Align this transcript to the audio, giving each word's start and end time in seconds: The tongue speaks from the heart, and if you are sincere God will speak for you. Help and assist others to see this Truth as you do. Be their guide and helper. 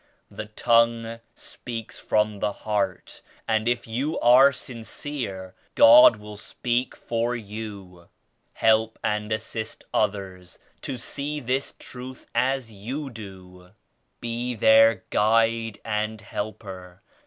The 0.31 0.47
tongue 0.47 1.19
speaks 1.35 1.99
from 1.99 2.39
the 2.39 2.51
heart, 2.51 3.21
and 3.47 3.67
if 3.67 3.85
you 3.85 4.19
are 4.19 4.51
sincere 4.51 5.53
God 5.75 6.15
will 6.15 6.37
speak 6.37 6.95
for 6.95 7.35
you. 7.35 8.09
Help 8.53 8.97
and 9.03 9.31
assist 9.31 9.83
others 9.93 10.57
to 10.81 10.97
see 10.97 11.39
this 11.39 11.75
Truth 11.77 12.25
as 12.33 12.71
you 12.71 13.11
do. 13.11 13.73
Be 14.19 14.55
their 14.55 15.03
guide 15.11 15.79
and 15.85 16.19
helper. 16.19 17.03